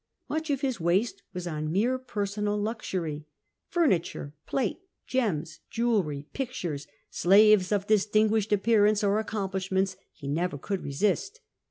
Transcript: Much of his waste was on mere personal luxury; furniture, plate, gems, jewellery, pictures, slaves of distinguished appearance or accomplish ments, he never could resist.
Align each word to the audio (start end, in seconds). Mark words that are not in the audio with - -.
Much 0.27 0.49
of 0.49 0.61
his 0.61 0.79
waste 0.79 1.21
was 1.31 1.45
on 1.45 1.71
mere 1.71 1.99
personal 1.99 2.57
luxury; 2.59 3.27
furniture, 3.67 4.33
plate, 4.47 4.79
gems, 5.05 5.59
jewellery, 5.69 6.25
pictures, 6.33 6.87
slaves 7.11 7.71
of 7.71 7.85
distinguished 7.85 8.51
appearance 8.51 9.03
or 9.03 9.19
accomplish 9.19 9.71
ments, 9.71 9.97
he 10.11 10.27
never 10.27 10.57
could 10.57 10.81
resist. 10.81 11.41